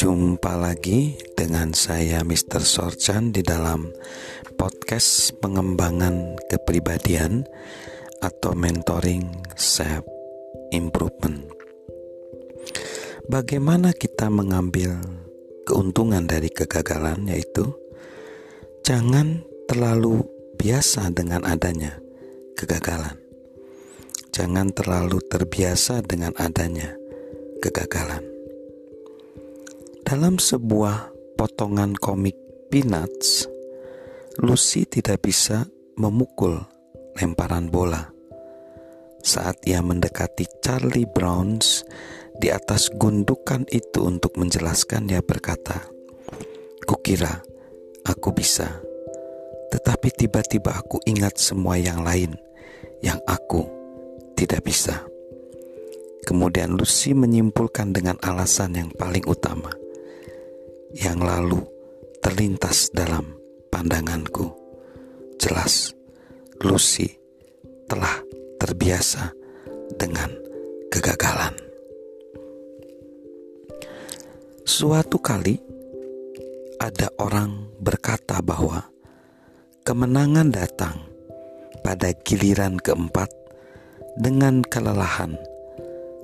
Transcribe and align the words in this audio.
Jumpa 0.00 0.56
lagi 0.56 1.20
dengan 1.36 1.76
saya 1.76 2.24
Mr. 2.24 2.64
Sorchan 2.64 3.28
di 3.28 3.44
dalam 3.44 3.92
podcast 4.56 5.36
pengembangan 5.44 6.40
kepribadian 6.48 7.44
atau 8.24 8.56
mentoring 8.56 9.28
self 9.60 10.08
improvement. 10.72 11.52
Bagaimana 13.28 13.92
kita 13.92 14.32
mengambil 14.32 14.96
keuntungan 15.68 16.24
dari 16.24 16.48
kegagalan 16.48 17.28
yaitu 17.28 17.76
jangan 18.84 19.44
terlalu 19.68 20.24
biasa 20.56 21.12
dengan 21.12 21.44
adanya 21.44 22.00
kegagalan. 22.56 23.23
Jangan 24.34 24.74
terlalu 24.74 25.22
terbiasa 25.30 26.02
dengan 26.02 26.34
adanya 26.34 26.90
kegagalan 27.62 28.34
dalam 30.04 30.36
sebuah 30.36 31.10
potongan 31.34 31.96
komik 31.96 32.36
Peanuts, 32.68 33.48
Lucy 34.36 34.84
tidak 34.84 35.24
bisa 35.24 35.64
memukul 35.96 36.60
lemparan 37.16 37.72
bola. 37.72 38.12
Saat 39.24 39.64
ia 39.64 39.80
mendekati 39.80 40.44
Charlie 40.60 41.08
Browns 41.08 41.88
di 42.36 42.52
atas 42.52 42.92
gundukan 42.92 43.64
itu 43.72 44.04
untuk 44.04 44.36
menjelaskan, 44.36 45.08
dia 45.08 45.24
berkata, 45.24 45.88
"Kukira 46.84 47.40
aku 48.04 48.28
bisa, 48.36 48.84
tetapi 49.72 50.12
tiba-tiba 50.12 50.76
aku 50.84 51.00
ingat 51.08 51.40
semua 51.40 51.80
yang 51.80 52.04
lain 52.04 52.36
yang 53.00 53.16
aku 53.24 53.83
tidak 54.36 54.66
bisa." 54.66 55.06
Kemudian 56.24 56.74
Lucy 56.74 57.12
menyimpulkan 57.12 57.92
dengan 57.92 58.16
alasan 58.24 58.74
yang 58.74 58.90
paling 58.96 59.28
utama 59.28 59.68
yang 60.94 61.20
lalu 61.20 61.60
terlintas 62.22 62.88
dalam 62.94 63.34
pandanganku. 63.68 64.48
Jelas, 65.36 65.92
Lucy 66.64 67.12
telah 67.90 68.24
terbiasa 68.56 69.34
dengan 70.00 70.32
kegagalan. 70.88 71.52
Suatu 74.64 75.20
kali 75.20 75.60
ada 76.80 77.12
orang 77.20 77.68
berkata 77.82 78.40
bahwa 78.40 78.80
kemenangan 79.84 80.48
datang 80.48 81.04
pada 81.84 82.16
giliran 82.24 82.80
keempat 82.80 83.28
dengan 84.14 84.62
kelelahan 84.62 85.34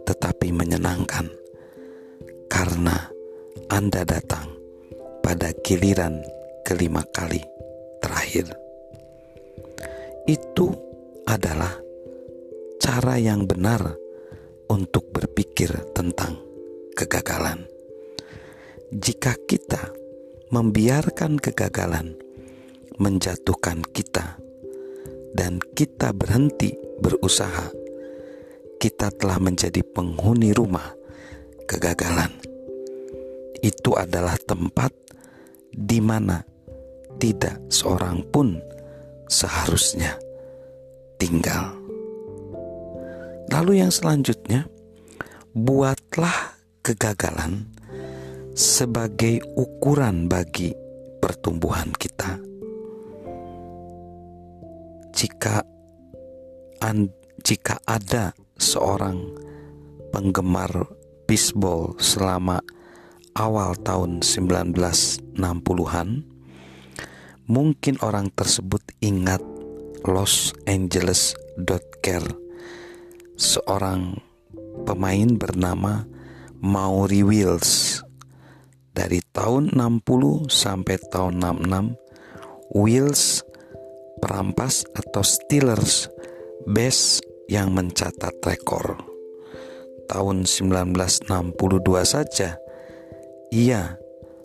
tetapi 0.06 0.50
menyenangkan 0.50 1.30
karena 2.50 3.10
Anda 3.70 4.02
datang 4.02 4.50
pada 5.22 5.55
giliran 5.62 6.19
kelima 6.66 7.06
kali 7.14 7.38
terakhir. 8.02 8.50
Itu 10.27 10.74
adalah 11.30 11.78
cara 12.82 13.14
yang 13.22 13.47
benar 13.47 13.94
untuk 14.66 15.14
berpikir 15.14 15.70
tentang 15.94 16.42
kegagalan. 16.98 17.66
Jika 18.91 19.38
kita 19.47 19.94
membiarkan 20.50 21.38
kegagalan 21.38 22.19
menjatuhkan 22.98 23.86
kita 23.94 24.42
dan 25.30 25.62
kita 25.78 26.10
berhenti 26.10 26.75
berusaha, 26.98 27.79
kita 28.80 29.12
telah 29.12 29.36
menjadi 29.36 29.84
penghuni 29.84 30.56
rumah 30.56 30.96
kegagalan. 31.68 32.32
Itu 33.60 33.92
adalah 34.00 34.40
tempat 34.40 34.88
di 35.68 36.00
mana 36.00 36.41
tidak 37.20 37.60
seorang 37.69 38.24
pun 38.32 38.56
seharusnya 39.28 40.16
tinggal. 41.20 41.76
Lalu 43.52 43.84
yang 43.84 43.92
selanjutnya, 43.92 44.64
buatlah 45.52 46.56
kegagalan 46.80 47.69
sebagai 48.56 49.44
ukuran 49.60 50.24
bagi 50.24 50.72
pertumbuhan 51.20 51.92
kita. 51.92 52.40
Jika 55.12 55.60
an, 56.80 57.12
jika 57.44 57.76
ada 57.84 58.32
seorang 58.60 59.25
penggemar 60.12 60.84
bisbol 61.25 61.97
selama 61.97 62.60
awal 63.32 63.72
tahun 63.81 64.21
1960-an, 64.21 66.09
mungkin 67.49 67.94
orang 68.04 68.28
tersebut 68.37 68.84
ingat 69.00 69.41
Los 70.04 70.53
Angeles 70.69 71.32
Dodgers, 71.56 72.37
seorang 73.41 74.20
pemain 74.84 75.41
bernama 75.41 76.04
Maury 76.60 77.25
Wills. 77.25 78.04
Dari 78.91 79.22
tahun 79.32 79.72
60 79.72 80.50
sampai 80.53 81.00
tahun 81.09 81.41
66, 81.41 82.76
Wills 82.76 83.41
perampas 84.20 84.84
atau 84.93 85.25
Steelers 85.25 86.10
base 86.69 87.29
yang 87.50 87.75
mencatat 87.75 88.38
rekor. 88.47 88.94
Tahun 90.06 90.47
1962 90.47 91.27
saja 92.06 92.55
ia 93.50 93.99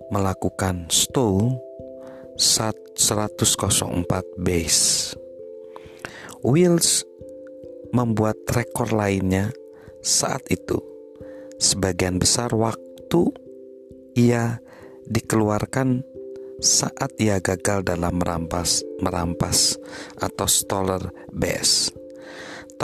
melakukan 0.10 0.90
stole 0.90 1.62
104 2.34 2.98
base. 4.42 5.14
Wills 6.42 7.06
membuat 7.94 8.42
rekor 8.50 8.90
lainnya 8.90 9.54
saat 10.02 10.42
itu. 10.50 10.82
Sebagian 11.62 12.18
besar 12.18 12.52
waktu 12.52 13.32
ia 14.18 14.60
dikeluarkan 15.06 16.02
saat 16.60 17.14
ia 17.22 17.38
gagal 17.40 17.86
dalam 17.86 18.20
merampas 18.20 18.82
merampas 19.00 19.78
atau 20.20 20.48
stoler 20.50 21.14
base. 21.32 22.05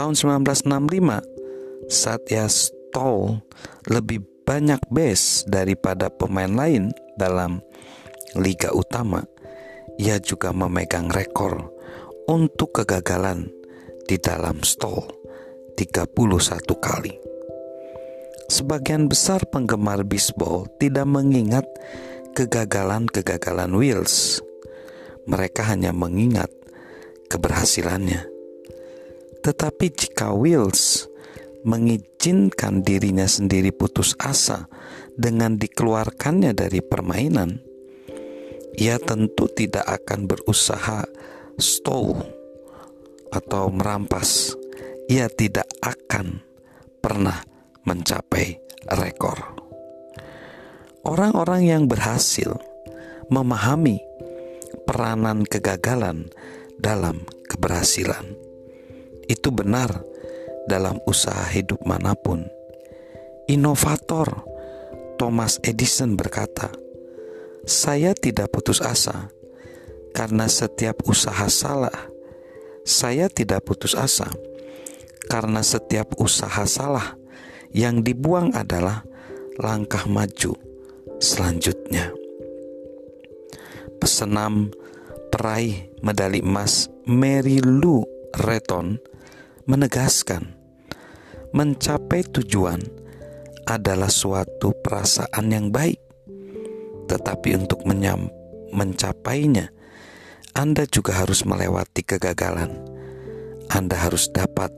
Tahun 0.02 0.18
1965 0.18 1.86
saat 1.86 2.26
ia 2.34 2.50
stole 2.50 3.38
lebih 3.86 4.26
banyak 4.42 4.82
base 4.90 5.46
daripada 5.46 6.10
pemain 6.10 6.50
lain 6.50 6.90
dalam 7.14 7.62
liga 8.34 8.74
utama, 8.74 9.22
ia 10.02 10.18
juga 10.18 10.50
memegang 10.50 11.06
rekor 11.06 11.70
untuk 12.26 12.82
kegagalan 12.82 13.46
di 14.10 14.18
dalam 14.18 14.66
stall 14.66 15.06
31 15.78 16.10
kali. 16.82 17.14
Sebagian 18.50 19.06
besar 19.06 19.46
penggemar 19.54 20.02
bisbol 20.02 20.66
tidak 20.82 21.06
mengingat 21.06 21.70
kegagalan-kegagalan 22.34 23.70
Wills. 23.70 24.42
Mereka 25.30 25.62
hanya 25.62 25.94
mengingat 25.94 26.50
keberhasilannya. 27.30 28.31
Tetapi 29.42 29.86
jika 29.90 30.30
Wills 30.30 31.10
mengizinkan 31.66 32.86
dirinya 32.86 33.26
sendiri 33.26 33.74
putus 33.74 34.14
asa 34.22 34.70
dengan 35.18 35.58
dikeluarkannya 35.58 36.54
dari 36.54 36.78
permainan, 36.78 37.58
ia 38.78 39.02
tentu 39.02 39.50
tidak 39.50 39.82
akan 39.82 40.30
berusaha 40.30 41.02
stole 41.58 42.22
atau 43.34 43.66
merampas. 43.74 44.54
Ia 45.10 45.26
tidak 45.26 45.66
akan 45.82 46.40
pernah 47.02 47.42
mencapai 47.82 48.62
rekor. 48.94 49.58
Orang-orang 51.02 51.66
yang 51.66 51.84
berhasil 51.90 52.54
memahami 53.26 53.98
peranan 54.86 55.42
kegagalan 55.42 56.30
dalam 56.78 57.26
keberhasilan 57.50 58.51
itu 59.32 59.48
benar 59.48 60.04
dalam 60.68 61.00
usaha 61.08 61.48
hidup 61.48 61.80
mana 61.88 62.12
pun. 62.12 62.44
Inovator 63.48 64.28
Thomas 65.16 65.58
Edison 65.64 66.14
berkata, 66.14 66.70
"Saya 67.64 68.12
tidak 68.12 68.52
putus 68.52 68.84
asa 68.84 69.32
karena 70.12 70.46
setiap 70.46 71.02
usaha 71.08 71.48
salah. 71.48 72.12
Saya 72.84 73.30
tidak 73.32 73.64
putus 73.64 73.94
asa 73.94 74.28
karena 75.30 75.62
setiap 75.62 76.18
usaha 76.18 76.66
salah 76.66 77.14
yang 77.70 78.02
dibuang 78.02 78.52
adalah 78.52 79.02
langkah 79.58 80.04
maju 80.06 80.54
selanjutnya." 81.18 82.12
Pesenam 84.02 84.74
peraih 85.30 85.86
medali 86.02 86.42
emas 86.42 86.90
Mary 87.06 87.62
Lou 87.62 88.02
Retton 88.34 89.11
menegaskan 89.66 90.58
mencapai 91.52 92.26
tujuan 92.32 92.80
adalah 93.68 94.10
suatu 94.10 94.74
perasaan 94.82 95.46
yang 95.52 95.70
baik, 95.70 96.00
tetapi 97.06 97.54
untuk 97.54 97.86
mencapainya, 98.72 99.70
Anda 100.56 100.88
juga 100.88 101.22
harus 101.22 101.46
melewati 101.46 102.02
kegagalan. 102.02 102.72
Anda 103.70 103.96
harus 103.96 104.28
dapat 104.32 104.74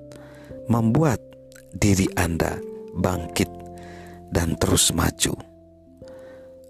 membuat 0.69 1.19
diri 1.75 2.06
Anda 2.14 2.60
bangkit 2.94 3.50
dan 4.30 4.54
terus 4.60 4.92
maju. 4.92 5.34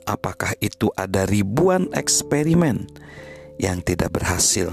Apakah 0.05 0.53
itu 0.61 0.93
ada 0.95 1.25
ribuan 1.25 1.89
eksperimen 1.97 2.87
yang 3.57 3.81
tidak 3.81 4.21
berhasil, 4.21 4.69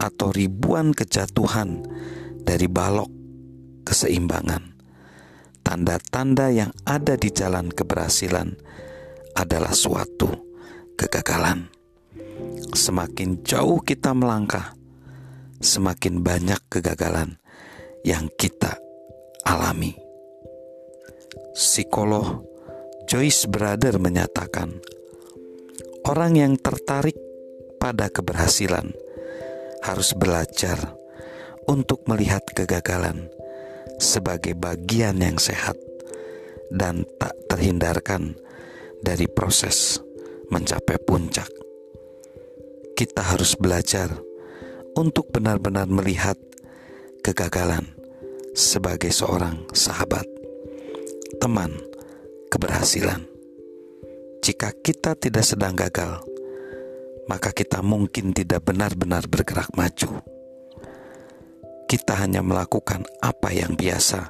atau 0.00 0.32
ribuan 0.32 0.96
kejatuhan 0.96 1.84
dari 2.42 2.66
balok 2.66 3.10
keseimbangan? 3.86 4.78
Tanda-tanda 5.62 6.48
yang 6.48 6.72
ada 6.88 7.14
di 7.14 7.28
jalan 7.28 7.68
keberhasilan 7.68 8.56
adalah 9.36 9.76
suatu 9.76 10.32
kegagalan. 10.96 11.68
Semakin 12.74 13.44
jauh 13.46 13.78
kita 13.84 14.16
melangkah, 14.16 14.74
semakin 15.62 16.24
banyak 16.24 16.58
kegagalan 16.72 17.38
yang 18.02 18.26
kita 18.34 18.80
alami. 19.46 19.94
Psikolog 21.54 22.44
Joyce 23.06 23.46
Brother 23.48 23.96
menyatakan, 24.02 24.74
orang 26.08 26.32
yang 26.36 26.54
tertarik 26.58 27.16
pada 27.78 28.10
keberhasilan 28.10 28.92
harus 29.86 30.10
belajar 30.12 30.97
untuk 31.68 32.08
melihat 32.08 32.40
kegagalan 32.48 33.28
sebagai 34.00 34.56
bagian 34.56 35.20
yang 35.20 35.36
sehat 35.36 35.76
dan 36.72 37.04
tak 37.20 37.36
terhindarkan 37.52 38.32
dari 39.04 39.28
proses 39.28 40.00
mencapai 40.48 40.96
puncak. 41.04 41.48
Kita 42.96 43.20
harus 43.20 43.54
belajar 43.54 44.10
untuk 44.96 45.30
benar-benar 45.30 45.86
melihat 45.86 46.34
kegagalan 47.20 47.84
sebagai 48.56 49.12
seorang 49.12 49.68
sahabat, 49.76 50.24
teman, 51.38 51.76
keberhasilan. 52.48 53.22
Jika 54.42 54.72
kita 54.80 55.14
tidak 55.14 55.44
sedang 55.44 55.76
gagal, 55.76 56.24
maka 57.28 57.52
kita 57.52 57.84
mungkin 57.84 58.32
tidak 58.32 58.64
benar-benar 58.64 59.28
bergerak 59.28 59.68
maju 59.76 60.37
kita 61.88 62.20
hanya 62.20 62.44
melakukan 62.44 63.08
apa 63.24 63.48
yang 63.48 63.72
biasa, 63.72 64.28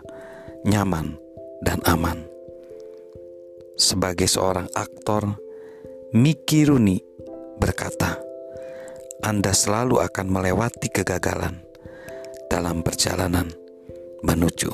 nyaman, 0.62 1.18
dan 1.58 1.82
aman. 1.90 2.22
Sebagai 3.74 4.30
seorang 4.30 4.70
aktor, 4.78 5.34
Mickey 6.14 6.62
Rooney 6.62 7.02
berkata, 7.58 8.22
"Anda 9.26 9.50
selalu 9.50 9.98
akan 9.98 10.26
melewati 10.30 10.86
kegagalan 10.88 11.58
dalam 12.46 12.86
perjalanan 12.86 13.50
menuju 14.22 14.70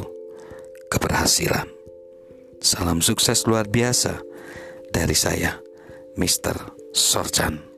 keberhasilan." 0.93 1.67
Salam 2.61 3.01
sukses 3.01 3.45
luar 3.49 3.69
biasa 3.69 4.21
dari 4.93 5.17
saya, 5.17 5.57
Mr. 6.17 6.57
Sorjan. 6.93 7.74